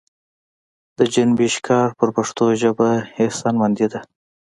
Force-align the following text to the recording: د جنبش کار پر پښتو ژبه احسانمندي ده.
د 0.97 0.99
جنبش 1.13 1.55
کار 1.67 1.89
پر 1.99 2.09
پښتو 2.17 2.45
ژبه 2.61 2.89
احسانمندي 3.23 3.87
ده. 3.91 3.99